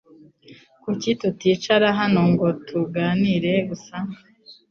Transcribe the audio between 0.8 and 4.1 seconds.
Kuki tuticara hano ngo tuganire gusa